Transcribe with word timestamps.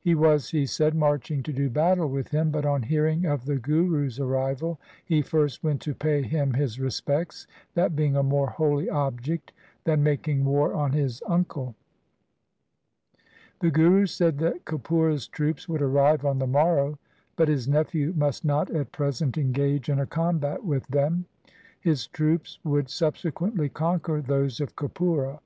He 0.00 0.16
was, 0.16 0.50
he 0.50 0.66
said, 0.66 0.96
marching 0.96 1.40
to 1.44 1.52
do 1.52 1.70
battle 1.70 2.08
with 2.08 2.30
him, 2.30 2.50
but, 2.50 2.66
on 2.66 2.82
hearing 2.82 3.26
of 3.26 3.44
the 3.44 3.58
Guru's 3.58 4.18
arrival, 4.18 4.80
he 5.04 5.22
first 5.22 5.62
went 5.62 5.80
to 5.82 5.94
pay 5.94 6.20
him 6.22 6.54
his 6.54 6.80
respects, 6.80 7.46
that 7.74 7.94
being 7.94 8.16
a 8.16 8.24
more 8.24 8.48
holy 8.48 8.90
object 8.90 9.52
than 9.84 10.02
making 10.02 10.44
war 10.44 10.74
on 10.74 10.90
his 10.90 11.22
uncle. 11.28 11.76
The 13.60 13.70
Guru 13.70 14.06
said 14.06 14.38
that 14.38 14.64
Kapura' 14.64 15.14
s 15.14 15.28
troops 15.28 15.68
would 15.68 15.80
arrive 15.80 16.24
on 16.24 16.40
the 16.40 16.48
morrow, 16.48 16.98
but 17.36 17.46
his 17.46 17.68
nephew 17.68 18.12
must 18.16 18.44
not 18.44 18.68
at 18.72 18.90
present 18.90 19.38
engage 19.38 19.88
in 19.88 20.00
a 20.00 20.06
combat 20.06 20.64
with 20.64 20.88
them. 20.88 21.24
His 21.80 22.08
troops 22.08 22.58
would 22.64 22.90
subsequently 22.90 23.68
conquer 23.68 24.20
those 24.22 24.60
of 24.60 24.74
Kapura. 24.74 25.38